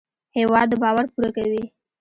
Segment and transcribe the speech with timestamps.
[0.37, 1.63] هېواد د باور پوره کوي.